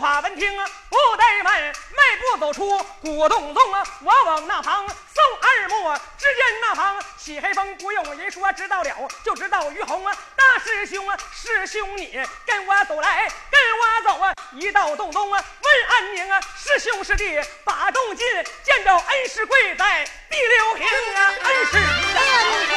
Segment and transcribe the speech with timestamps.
[0.00, 18.26] 法闻听啊，不怠慢，迈步走出古洞洞啊，我往那旁送二目，只见那旁起黑风，不用人说，知道了就知道于洪啊，大师兄啊，师兄你跟我走来，跟我走啊，一到洞中啊，问安宁啊，师兄师弟把洞进，
[18.64, 22.72] 见着恩师跪在第六平啊，恩师哎呀，你可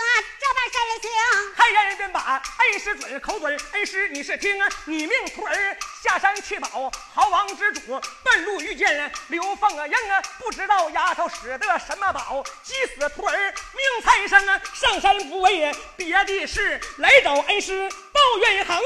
[0.41, 1.07] 这般身形？
[1.55, 13.35] 开言便把恩师准口准，恩师你是听啊，你命徒儿下山去保豪王之主，半路遇见刘凤啊英啊，不知道丫头使得什么宝，急死徒儿
[13.73, 18.77] 命财生啊，上山不为别的事，来找恩师报怨横。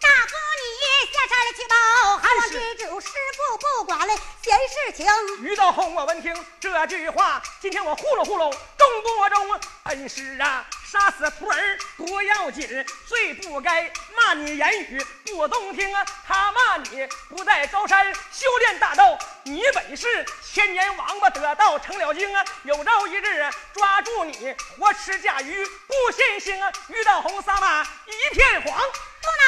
[0.00, 5.04] 大哥，你下山去保豪王之主，师傅不管了闲事情。
[5.42, 9.60] 于道红，我闻听这句话，今天我呼噜呼噜中不中？
[9.86, 12.66] 恩师啊，杀死徒儿不要紧，
[13.06, 16.02] 最不该骂你言语不动听啊！
[16.26, 22.42] 他骂你不在高山修炼大道，你本是千年王八得道成了精啊！
[22.62, 26.72] 有朝一日啊抓住你活吃甲鱼不现形啊！
[26.88, 28.80] 遇到红沙马一片黄。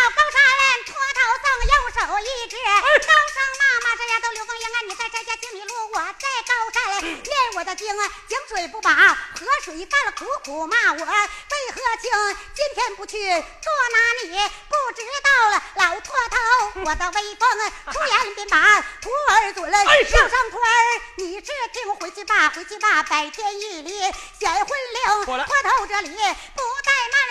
[0.00, 0.40] 不恼高山
[0.86, 4.76] 脱头赠，右手一指，高声骂骂这丫头刘凤英啊！
[4.88, 11.04] 你在这家经你路，我在高山练我的经啊，井水不把河水干了，苦苦骂我。
[11.04, 12.10] 为何情？
[12.54, 14.30] 今天不去捉拿你，
[14.68, 17.48] 不知道了老脱头，我的威风
[17.92, 20.10] 出言便把徒儿准了，哎是。
[20.12, 24.00] 叫声徒儿，你是听回去吧，回去吧，百天一里
[24.38, 25.44] 显魂灵，过来。
[25.44, 26.62] 脱头这里不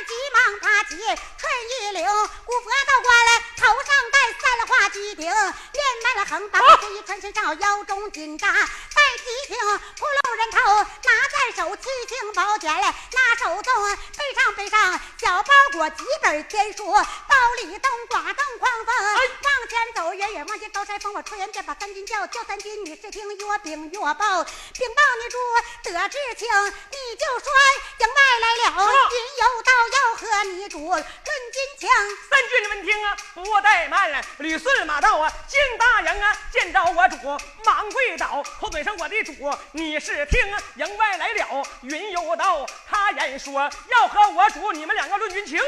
[0.05, 2.05] 急忙打起春一领，
[2.45, 13.73] 古佛道观来，头上戴三花鸡顶，练满了横刀这一穿身上腰中紧扎，带提挺扑棱人头，拿在手七星宝卷了，拿手中
[14.17, 25.37] 背上背上小包裹几本天书，包里东刮东狂风，往前走远远望见高山峰，我出言便把三军叫，叫三军你是听越禀越报，禀报你主
[25.83, 27.51] 得知情，你就说
[27.99, 31.89] 营外来了，云游道要和你主论军情。
[32.29, 37.17] 三军闻听啊，不怠慢了，吕四马到啊，敬大营啊，见着我主，
[37.65, 39.33] 忙跪倒，口嘴上我的主，
[39.71, 40.39] 你是听，
[40.75, 45.59] 营外来了，云游道，他言说要和我主你们两个论军情，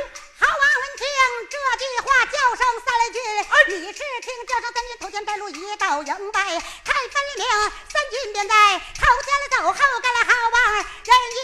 [0.41, 1.05] 好王闻听
[1.51, 3.21] 这句话，叫声三来军，
[3.67, 6.41] 你是听叫声三军头前带路一道营外，
[6.83, 7.45] 看分明，
[7.87, 10.83] 三军便在头前了走，后跟了好王人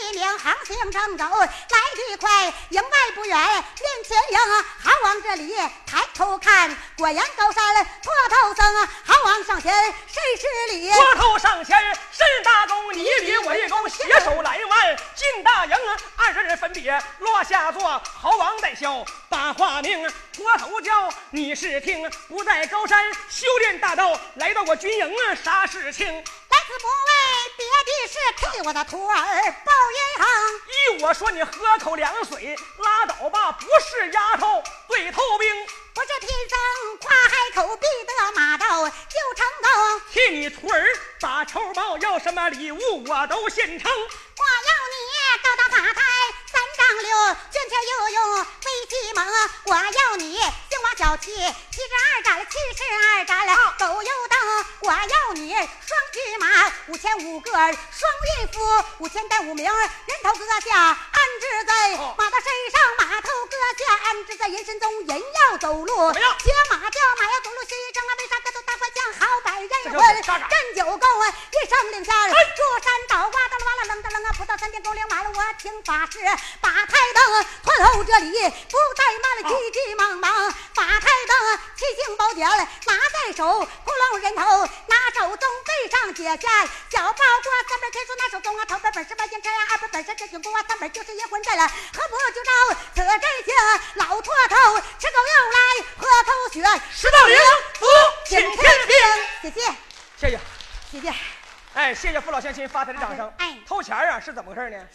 [0.02, 1.48] 一名，航行正走来
[1.96, 4.40] 得快，营外不远面前迎，
[4.82, 5.56] 好王这里
[5.86, 10.92] 抬头看，果然高山坡头僧，好王上前甚是礼。
[10.92, 11.78] 坡头上前
[12.12, 26.08] 伸大弓，你一礼我一弓，携手来万进大营啊，二十人分别落下座，豪王在叫把话明，脱头叫你是听，不在高山修炼大道，来到我军营啊，啥事情？
[26.08, 30.98] 来此不为别的事，替我的徒儿报冤。
[30.98, 40.02] 依我说，你喝口凉水，拉倒吧，不是丫头对头兵，不是贫僧夸海口，必得马到就成功。
[40.12, 40.88] 替你徒儿
[41.20, 43.92] 把仇报，要什么礼物我都现成。
[43.92, 46.02] 我要你高大法台
[46.52, 48.86] 三丈六，俊俏又勇威
[49.20, 54.38] 我要你兴旺小气，七十二斩了，七十二斩了，狗又蹬。
[54.82, 62.14] 我要你双骏马，五千五个双运夫，五千带五名人头搁下安置在哦。
[62.16, 66.40] 马的身上，马头搁下安置在人身中，人要走路，么样？
[66.40, 72.34] 学马叫马要走路，学一正啊，为啥个都大官将好百人这混就是嘎嘎，镇九宫啊，一声令下，哎。
[72.56, 76.20] 珠山倒哇哒啦哇啦楞哒楞啊，葡萄三天狗领马了，我请法师
[76.62, 78.32] 把台灯团后这里
[78.70, 82.94] 不怠慢了，急急忙忙把台灯七星宝剑拿
[83.26, 84.42] 在手，呼隆人头
[84.88, 92.52] 拿手中背上解下小包裹，三本天书拿手中啊，头本本是万金钗呀，二本本是真经功啊，三本就是阴魂阵了，何不就照
[92.94, 93.56] 此真经？
[93.96, 95.60] 老秃头吃狗肉来
[95.98, 97.38] 喝口血，石道灵
[97.80, 97.86] 福
[98.28, 98.96] 请请天天兵。
[99.42, 99.62] 谢谢
[100.20, 100.40] 谢谢，
[100.92, 101.37] 谢谢。
[101.78, 103.32] 哎，谢谢父老乡亲发财的掌声。
[103.38, 104.88] 哎偷钱儿啊是怎么回事呢？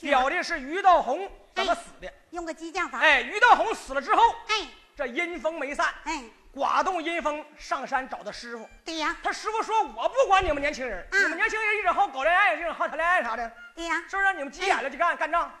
[0.00, 2.08] 表的是于道红怎么死的。
[2.30, 3.00] 用个激将法。
[3.00, 6.22] 哎，于道红死了之后，哎这阴风没散，哎，
[6.54, 8.70] 寡动阴风上山找他师傅。
[8.84, 14.32] 对呀他师傅说：“我不管你们年轻人，嗯你们年轻人一整好搞恋爱，一整好谈恋爱啥的，对呀，是不是？
[14.34, 15.52] 你们急眼了就干干仗，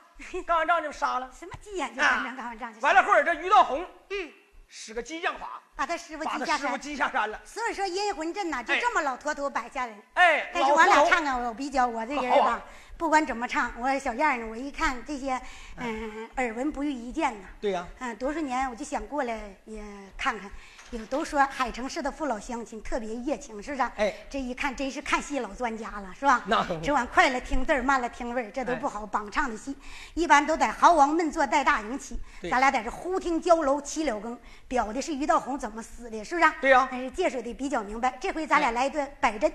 [0.46, 1.28] 干完仗就杀了。
[1.36, 4.32] 什么急眼就干仗，干完仗就完了后儿，这于道红嗯，
[4.68, 7.12] 使个激将法，把他师傅把他师傅击下山。
[7.12, 7.40] 击下山了。
[7.44, 9.92] 所以说阴魂阵呐，就哎这么老坨坨摆下来。
[10.14, 12.64] 哎，但是我俩唱啊，我比较我这人吧啊，
[12.96, 15.40] 不管怎么唱，我小燕儿呢，我一看这些，
[15.76, 17.46] 嗯，耳闻不遇一见呐。
[17.60, 19.84] 对呀，嗯，多少年我就想过来也
[20.16, 20.50] 看看。
[20.90, 23.92] 有都说海城市的父老乡亲特别热情，是不是啊？
[23.96, 26.42] 哎这一看真是看戏老专家了，是吧？
[26.46, 29.04] 那这玩意快了听字儿，慢了听味儿，这都哎不好。
[29.04, 29.76] 榜唱的戏
[30.14, 32.18] 一般都在豪王闷坐带大营起，
[32.50, 36.56] 咱俩在这忽听交楼七了更，表的是于道红怎么死的，是不是啊？
[36.60, 38.16] 对呀但是介绍的比较明白。
[38.20, 39.52] 这回咱俩哎来一段摆阵，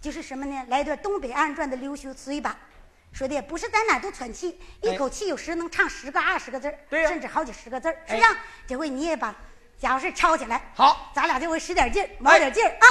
[0.00, 0.64] 就是什么呢？
[0.68, 2.56] 来一段东北二人转的溜须随把。
[3.12, 8.38] 说的不是在哪都喘气，一哎口气有时能唱十个、二十个字儿，甚至好几十个字儿，是哎不是啊？
[8.68, 9.34] 这回你也把
[9.80, 12.86] 家伙事抄起来，好，咱俩这回使点劲儿，卯点劲儿啊！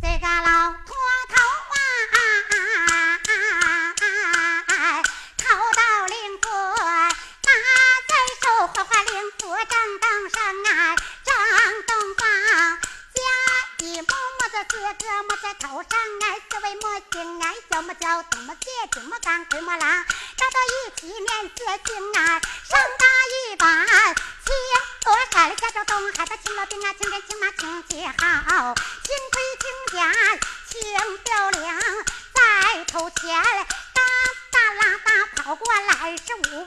[0.00, 0.94] 这个老秃
[1.28, 1.34] 头
[4.68, 5.02] 啊，
[5.36, 7.50] 头到灵活拿
[8.06, 10.67] 在手，花花灵活正当上啊，
[14.58, 14.74] 摸摸的四
[15.06, 20.04] 个摸在头上哎，四位摸星哎，小摸脚，东么姐，金摸刚，魁摸郎，
[20.36, 23.06] 找到一起面色星啊，上打
[23.52, 24.54] 一板，青
[25.04, 30.12] 罗山下着东海的青老兵啊，青天青马青姐好，青盔青甲
[30.68, 33.40] 青标领，在头前
[33.94, 34.02] 哒
[34.50, 36.57] 哒啦哒跑过来是五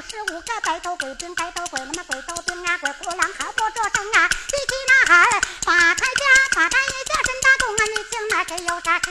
[0.00, 6.24] 十五个白头鬼兵白头鬼那么鬼头兵啊鬼哭狼嚎不作声啊提起那儿把开家
[6.54, 9.10] 把开一家深大洞啊你听那谁有啥事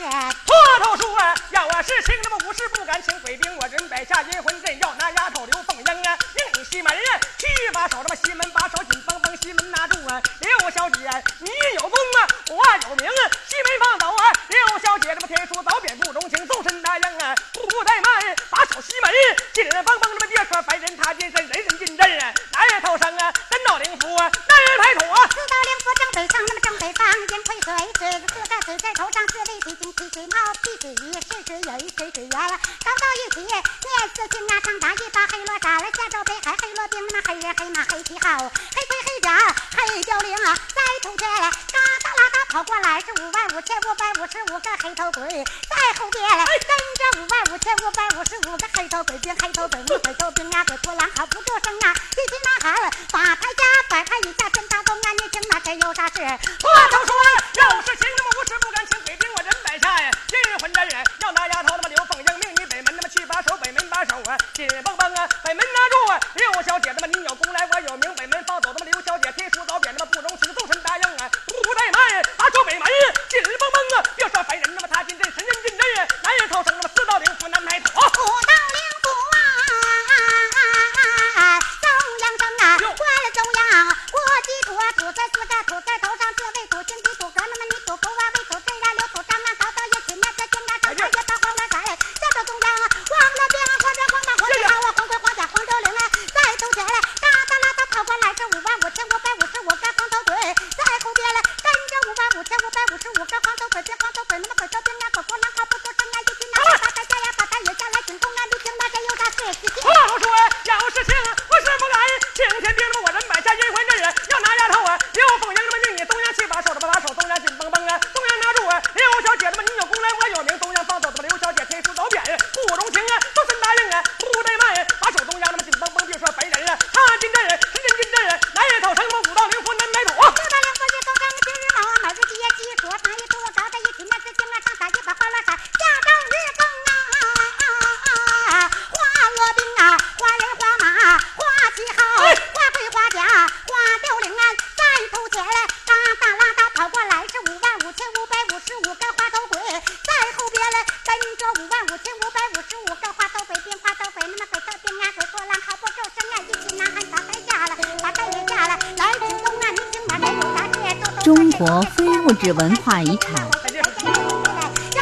[162.40, 163.34] 指文化遗产，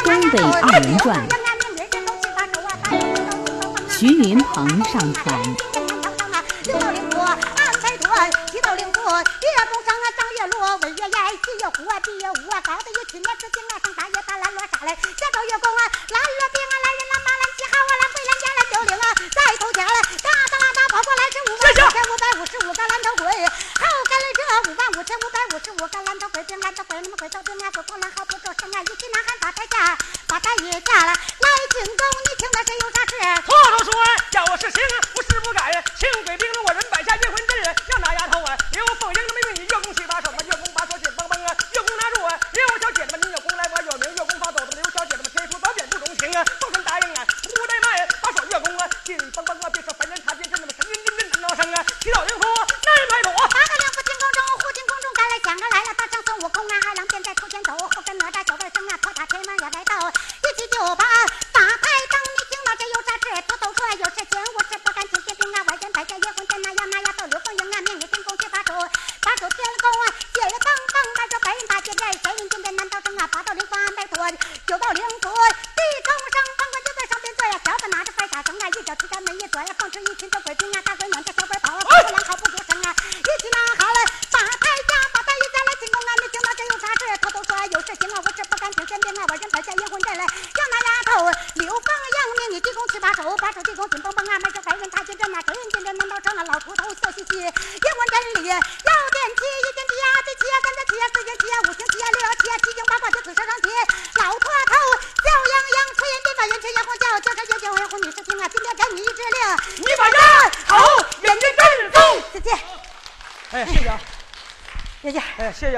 [0.04, 1.22] 东北二人转，
[3.90, 5.75] 徐云鹏上传。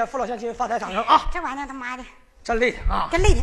[0.09, 1.29] 父老乡亲发财掌声啊！
[1.31, 2.03] 这玩意儿他妈的，
[2.43, 3.07] 真累的啊！
[3.11, 3.41] 真累的。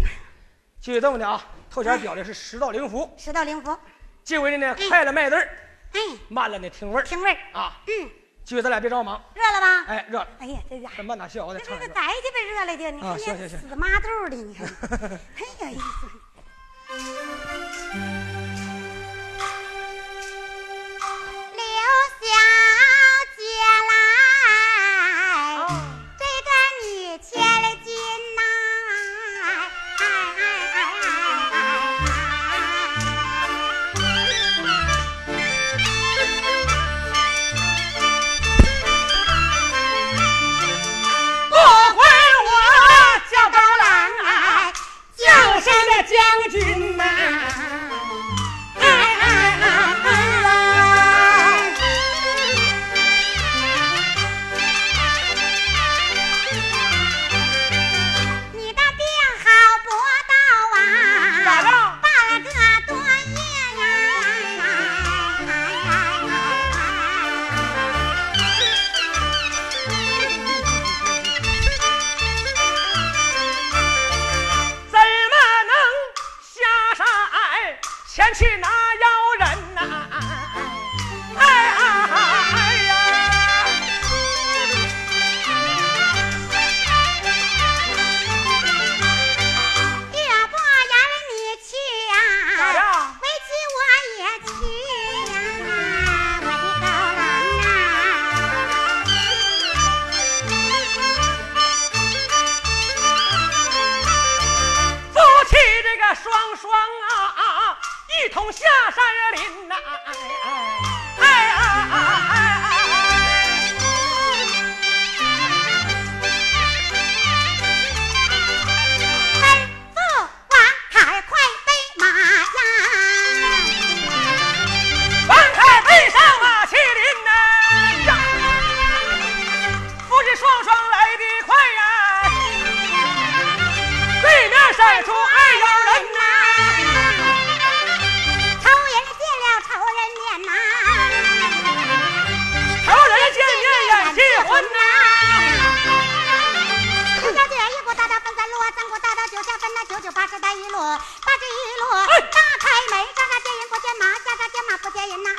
[0.80, 3.76] 继续这么的啊，头前表的是十道灵符，十道灵符。
[4.25, 5.49] 这回呢，快了卖字儿，
[5.92, 7.80] 哎，慢了呢听味儿，听味儿啊。
[7.87, 8.11] 嗯，
[8.44, 9.23] 继续咱俩别着忙。
[9.35, 9.85] 热了吧？
[9.87, 10.28] 哎，热了。
[10.40, 11.87] 哎呀，这家这慢哪歇我得唱一宅
[12.23, 14.66] 这边热了的，你看行，死妈豆的，你看，
[15.38, 16.11] 哎呀意思。
[21.52, 21.62] 留
[22.20, 22.75] 下。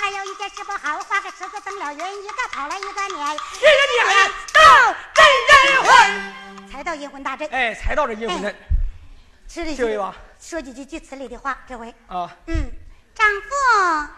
[0.08, 6.72] 还有一件事不好，画个池子登了云，一个跑了一个撵，一人撵到真人魂。
[6.72, 7.46] 才到阴魂大阵。
[7.50, 8.56] 哎，才到这阴魂阵。
[9.50, 12.56] 这位吧，说几句句词里的话，这回啊，嗯，
[13.14, 14.14] 丈夫，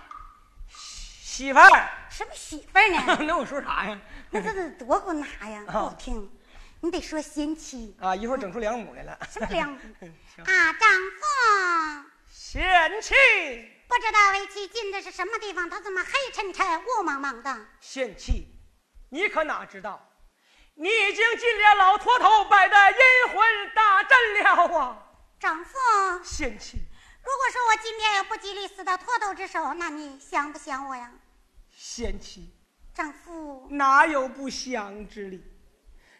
[0.70, 3.18] 媳妇儿，什么媳妇儿呢？
[3.26, 4.00] 那我说啥呀？
[4.30, 6.30] 那这得多够拿呀，不啊好听。
[6.82, 9.18] 你得说贤妻，啊，一会儿整出两母来了。
[9.28, 9.80] 什么两母
[10.46, 10.74] 啊？
[10.74, 13.16] 丈夫，贤妻，
[13.90, 15.68] 不知道为妻进的是什么地方？
[15.68, 17.68] 他怎么黑沉沉、雾蒙蒙的？
[17.82, 18.46] 贤妻，
[19.10, 20.14] 你可哪知道，
[20.76, 25.08] 你已经进了老秃头摆的阴魂大阵了啊！
[25.40, 25.74] 丈夫，
[26.24, 26.78] 贤妻，
[27.24, 31.12] 如果说我今天要不吉利死到脱头之手，那你想不想我呀？
[31.72, 32.54] 贤妻，
[32.94, 35.44] 丈夫，哪有不祥之理？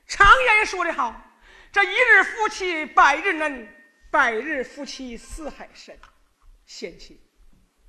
[0.08, 1.14] 常言说得好，
[1.72, 3.72] 这一日夫妻百日恩，
[4.10, 5.96] 百日夫妻似海深。
[6.66, 7.29] 贤妻，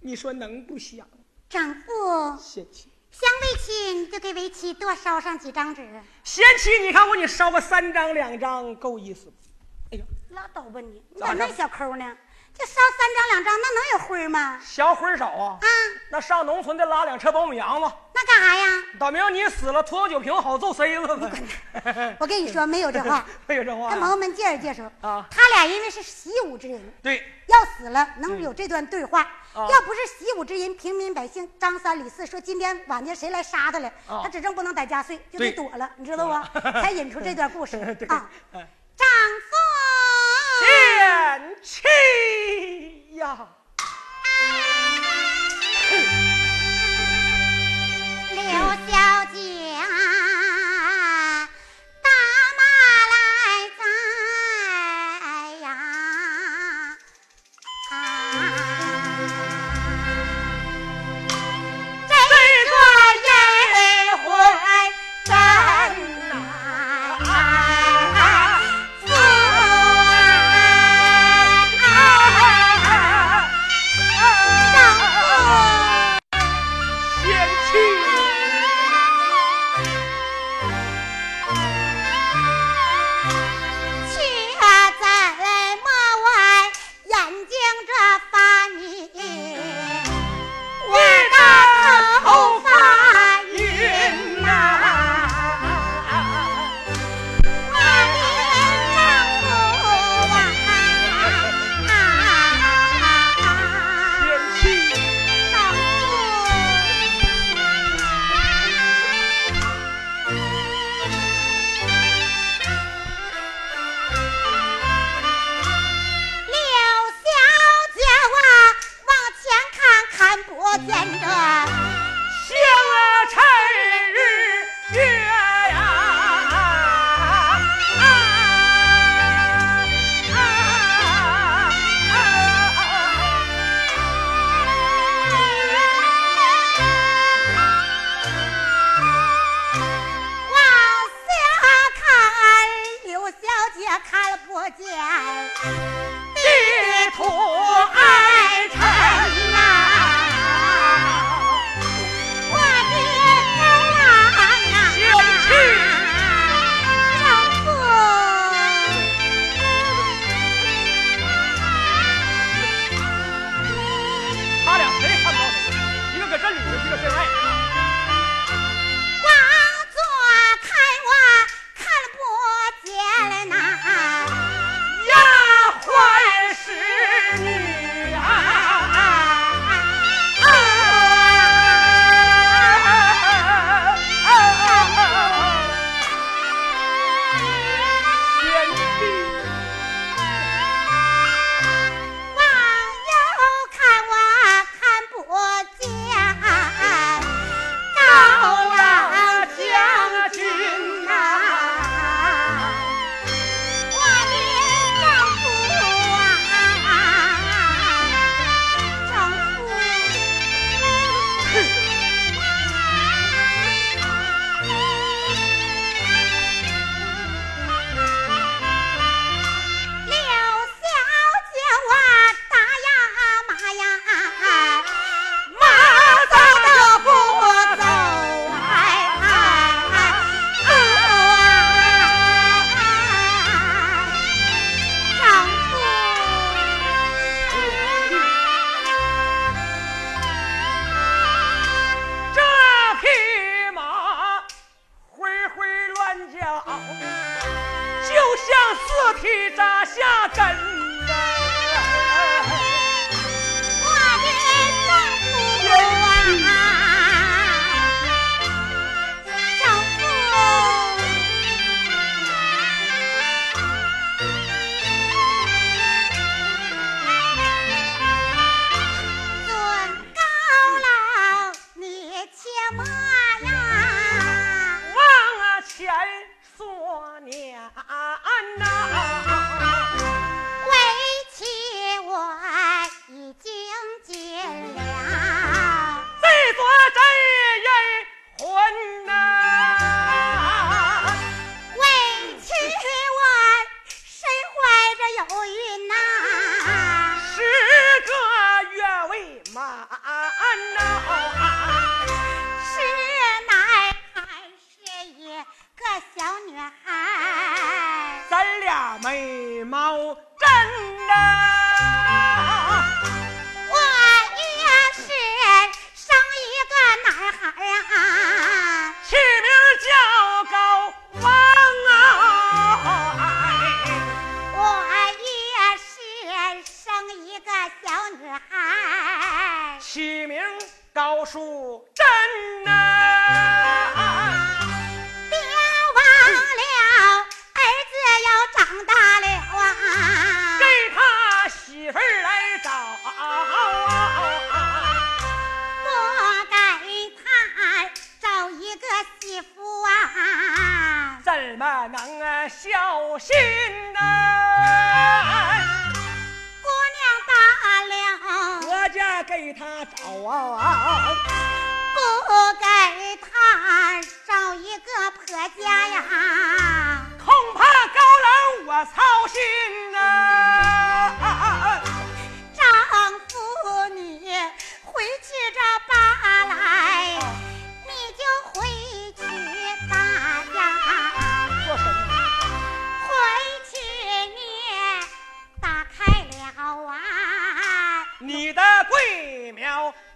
[0.00, 1.06] 你说能不想？
[1.48, 5.82] 丈夫，贤妻，想为妻，你就给为妻多烧上几张纸。
[6.22, 9.32] 贤妻，你看我给你烧个三张两张够意思不？
[9.90, 12.16] 哎呀，拉倒吧你，你咋那小抠呢？
[12.56, 14.60] 这烧三张两张，那能有灰吗？
[14.62, 15.58] 小灰少啊！
[15.60, 15.66] 啊，
[16.10, 18.84] 那上农村再拉两车苞米秧子，那干啥呀？
[18.98, 21.30] 打明你死了，拖酒瓶好揍塞子子。
[22.18, 23.24] 我跟你说，没有这话。
[23.46, 29.20] 没有这话呀跟朋友们介绍介绍啊他俩因为是习武之人，对，要死了能有这段对话。
[29.52, 36.60] 啊要不是习武之人，平民百姓张三李四说今天晚间谁来杀他了，啊他指定不能在家睡，就得躲了，你知道不？
[36.60, 37.76] 才引出这段故事
[38.08, 38.30] 啊。
[38.52, 38.68] 哎
[39.00, 39.56] 丈夫，
[40.60, 40.68] 贤
[41.62, 41.88] 妻
[43.16, 43.48] 呀，
[48.34, 48.42] 刘
[48.86, 49.19] 小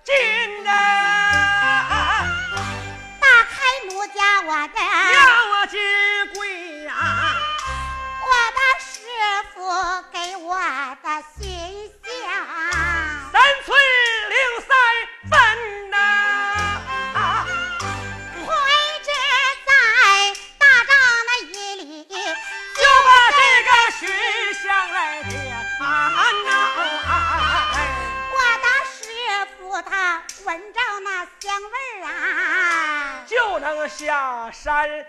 [0.07, 0.54] 今
[34.51, 35.04] 山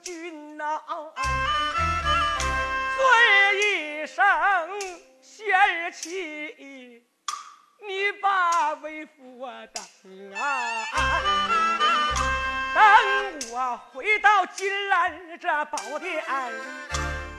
[0.00, 1.12] 君呐、啊，
[2.96, 4.24] 尊一声
[5.20, 7.02] 贤妻，
[7.80, 9.84] 你把为父我等
[10.34, 10.84] 啊，
[12.74, 12.82] 等
[13.52, 16.24] 我回到金兰这宝殿，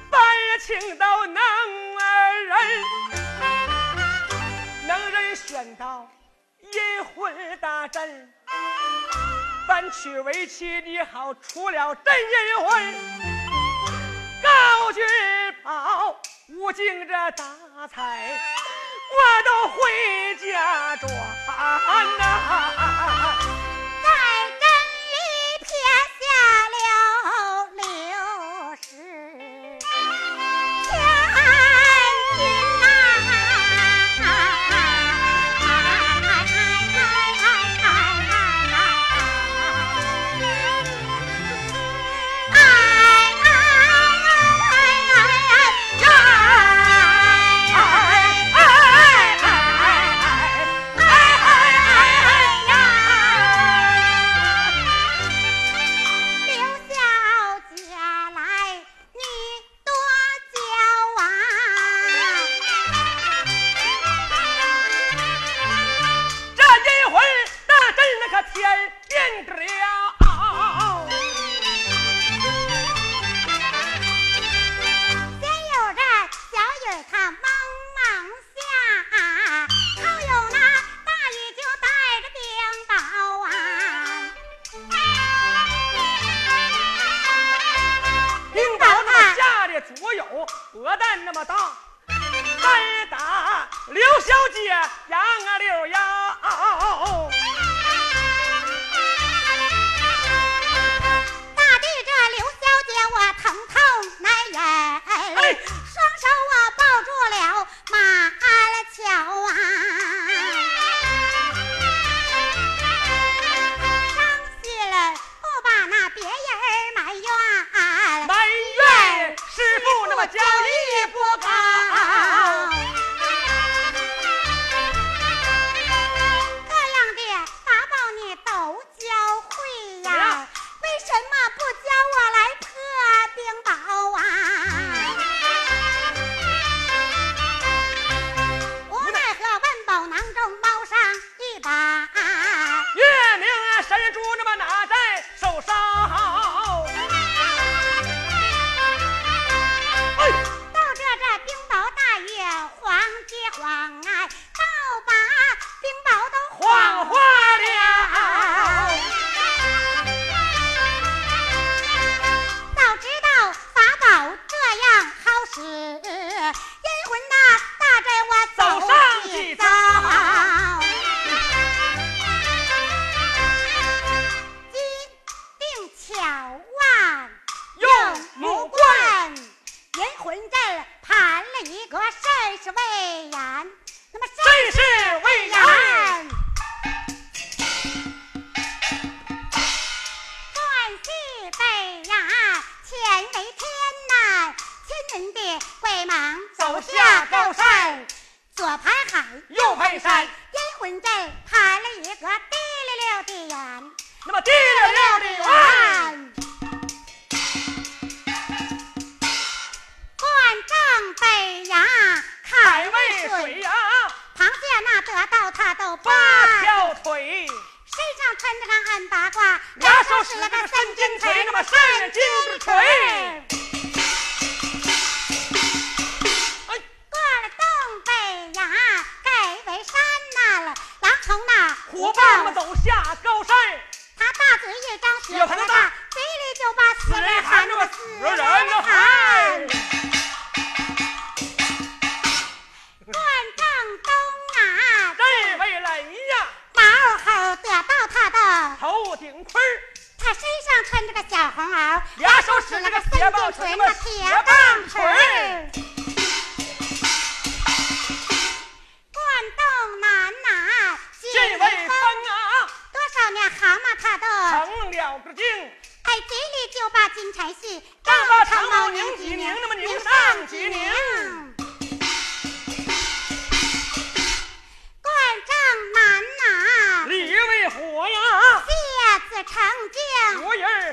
[0.10, 0.22] 搬
[0.66, 1.36] 请到能
[2.48, 2.58] 人，
[4.88, 6.10] 能人选到
[6.62, 8.34] 阴魂大阵。
[9.68, 12.96] 咱娶为妻，你好；出了真银婚，
[14.44, 15.02] 高举
[15.64, 16.16] 炮，
[16.50, 17.44] 无尽这大
[17.88, 18.40] 财，
[19.12, 21.10] 我都回家转
[22.18, 22.22] 呐。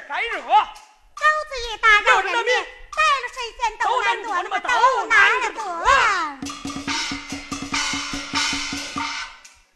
[0.08, 0.42] 该惹。
[0.42, 4.26] 钩子一搭大人的命，带了神仙都难躲，
[4.60, 5.60] 都难躲。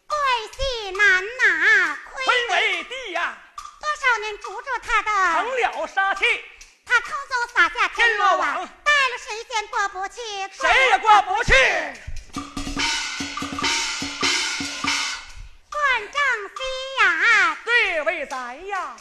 [0.06, 0.16] 怪
[0.56, 2.14] 戏难拿，亏
[2.48, 3.36] 为弟呀、
[3.80, 6.24] 多少年逐着他的，成了杀气。
[6.84, 10.20] 他偷走撒下天罗网，带了神仙过不去，
[10.52, 11.52] 谁也过不去。
[15.72, 16.22] 万丈
[16.54, 16.58] 飞
[17.00, 18.96] 呀，对为咱呀。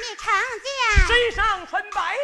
[0.00, 0.32] 你成
[0.64, 2.16] 家，身上穿白。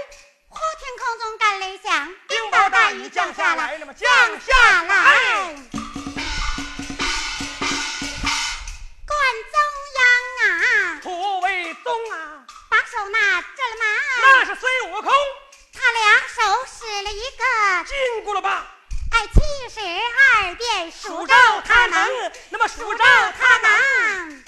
[0.49, 3.95] 忽听空中干雷响，冰雹大雨降下来了？
[3.95, 4.09] 降
[4.41, 5.19] 下来。
[9.07, 9.19] 管
[9.53, 9.57] 中
[9.97, 10.01] 央
[10.41, 13.85] 啊，土卫东啊，把手拿着了吗？
[14.23, 15.13] 那是孙悟空，
[15.73, 18.67] 他两手使了一个金箍了吧？
[19.11, 23.05] 哎，七十二变数招他能，那么数招
[23.39, 24.45] 他能。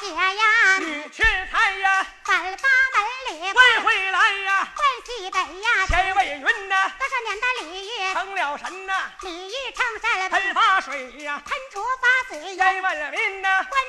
[0.00, 13.82] 小姐呀，女婿台呀，反八门里问回来呀，关西北呀，天为云呐，多少年的礼遇，成了神呐，礼遇成神，喷发水呀，喷出发水呀，烟问民呐，关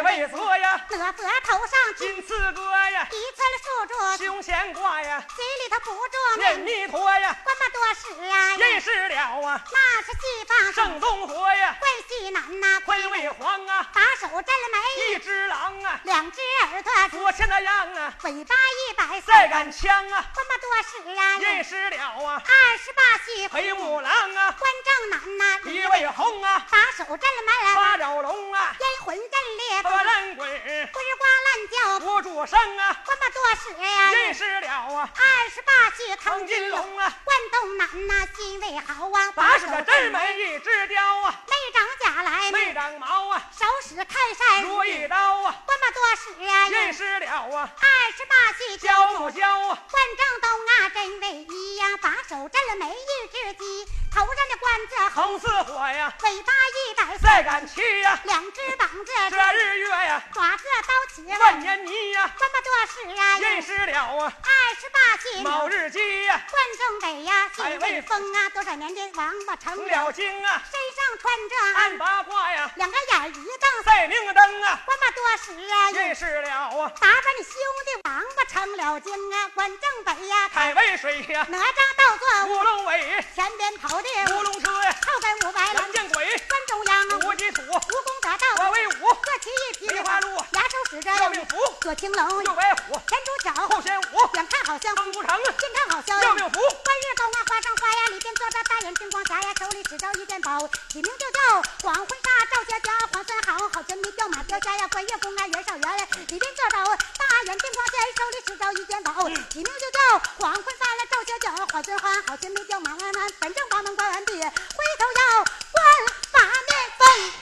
[0.00, 73.65] 位坐呀，哪佛头上金刺哥呀，一寸树柱，胸前挂呀，嘴里头不住念念弥陀呀，关么多时啊，认识了啊，那是西方正东佛呀，关西南呐，魁为黄啊，把手真眉，一只狼啊，两只耳朵，左前那样啊，尾巴一百再杆枪啊，关么多时啊，认识了啊，二十八须黑木狼啊，关正南呐，一位红啊，把手真眉，八爪龙啊，烟魂阵列，和人滚，咕儿呱乱叫，不住声啊，关么多时呀，认识了啊，二十八须唐金龙，龙啊，关东南呐，心为豪啊，把手的真眉一只雕啊，没长甲来，没长毛啊，手使开山，如意刀啊，关么多时呀，认识了啊，二十八须教不教啊，关正东啊，真为一呀，把手震了没一只鸡，头上的冠子红，似火呀，尾巴一百再敢去呀，两只膀子，这日月呀，爪子刀起了，万年泥呀，这么多事呀，认识了啊，二十八须卯日鸡呀，冠中北呀，海未风啊，多少年的王八成成了，精啊，身上穿着暗八卦呀，两个眼一瞪，
[73.96, 77.54] 赛明灯啊，关么多时啊，认识了啊，打把你兄
[77.86, 84.08] 弟王八成了精啊，管正北呀，开渭水呀，哪吒倒坐乌龙尾，前边跑的。
[84.36, 89.16] 乌龙车呀，后边五百蓝见鬼，关中央无极土，蜈蚣得道，我为武，
[89.46, 96.20] 各骑一匹梅花鹿，牙手使着要命符，左青龙，右白虎，前出巧，后玄武，远看好像，风不成，近看好像。
[96.20, 115.84] 要命符，关日高啊，花上花呀，里边坐着大眼金光侠呀，手里只着一件宝，起名就叫黄婚纱，赵家家黄孙好，好全没叫马雕家呀，关月宫啊，袁绍元，里边坐着大眼金光侠，手里只着一件宝，起名就叫黄婚纱了，赵家家黄孙好，好全没叫马鞍鞍，本正把门关完毕，回头要关
[116.32, 117.32] 把面封。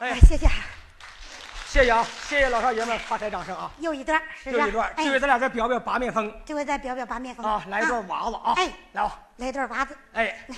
[0.00, 0.46] 哎，谢谢，
[1.70, 4.62] 谢谢啊，谢谢老少爷们发财掌声啊，又一段，是不是？
[4.62, 9.96] 就一段，哎这回咱俩再表表八面风这回再表表八面风啊，来一段娃子啊，哎，来吧，来一段娃子。
[10.12, 10.36] 哎。
[10.48, 10.56] 快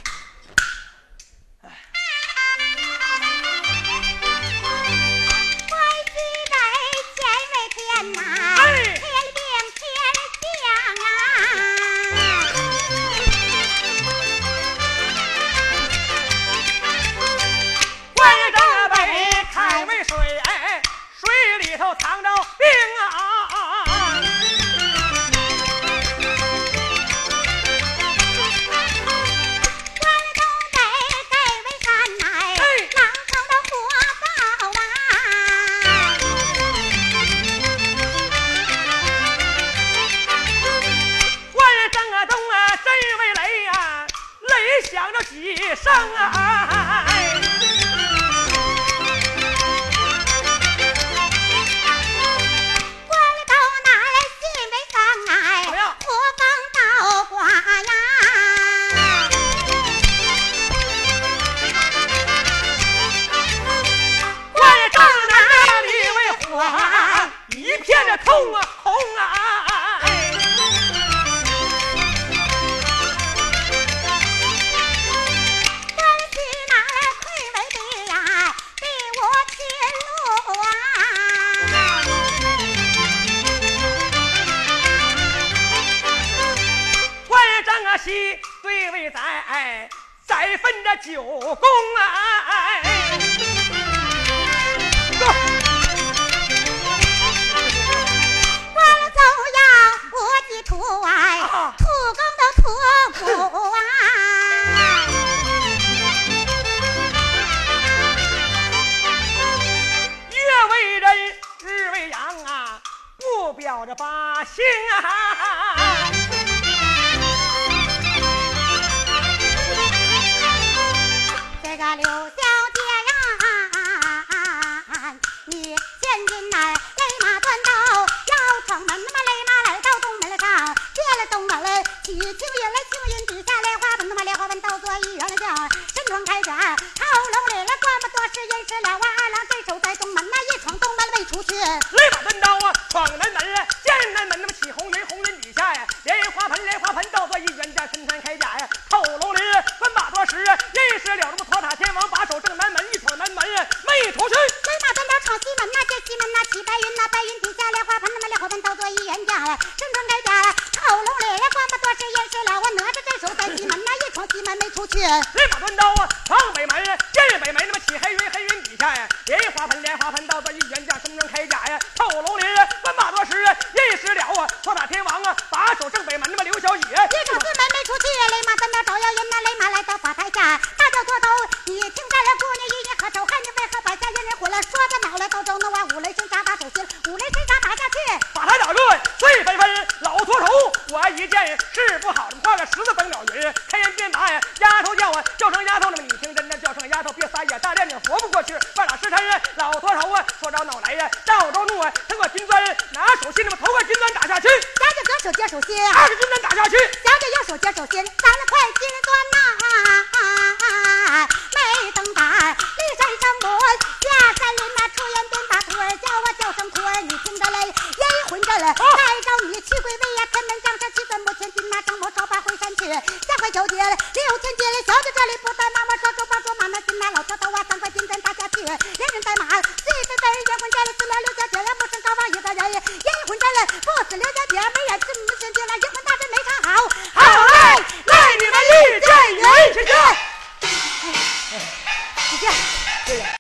[169.27, 170.41] 莲花盆，莲花盆，到